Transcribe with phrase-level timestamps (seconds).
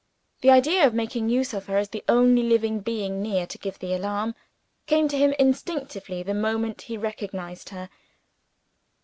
[0.41, 3.77] The idea of making use of her as the only living being near to give
[3.77, 4.33] the alarm,
[4.87, 7.87] came to him instinctively the moment he recognized her.